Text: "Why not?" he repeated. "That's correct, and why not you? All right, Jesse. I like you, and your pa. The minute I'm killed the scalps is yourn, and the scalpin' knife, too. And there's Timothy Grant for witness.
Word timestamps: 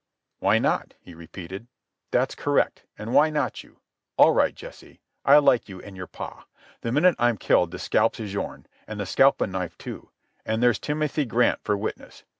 "Why 0.39 0.57
not?" 0.57 0.95
he 0.99 1.13
repeated. 1.13 1.67
"That's 2.09 2.33
correct, 2.33 2.87
and 2.97 3.13
why 3.13 3.29
not 3.29 3.61
you? 3.63 3.81
All 4.17 4.31
right, 4.31 4.55
Jesse. 4.55 4.99
I 5.23 5.37
like 5.37 5.69
you, 5.69 5.79
and 5.79 5.95
your 5.95 6.07
pa. 6.07 6.45
The 6.81 6.91
minute 6.91 7.15
I'm 7.19 7.37
killed 7.37 7.69
the 7.69 7.77
scalps 7.77 8.19
is 8.19 8.33
yourn, 8.33 8.65
and 8.87 8.99
the 8.99 9.05
scalpin' 9.05 9.51
knife, 9.51 9.77
too. 9.77 10.09
And 10.43 10.63
there's 10.63 10.79
Timothy 10.79 11.25
Grant 11.25 11.59
for 11.63 11.77
witness. 11.77 12.23